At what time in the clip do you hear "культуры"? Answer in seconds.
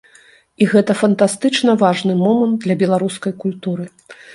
3.47-3.93